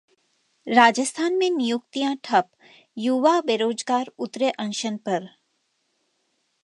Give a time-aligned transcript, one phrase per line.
[0.67, 2.49] राजस्थान में नियुक्तियां ठप,
[2.97, 5.27] युवा बेरोजगार उतरे अनशन पर